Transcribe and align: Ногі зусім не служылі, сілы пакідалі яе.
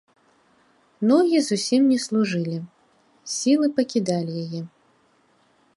Ногі 1.11 1.37
зусім 1.49 1.81
не 1.91 1.97
служылі, 2.05 2.57
сілы 3.35 3.67
пакідалі 3.79 4.33
яе. 4.47 4.61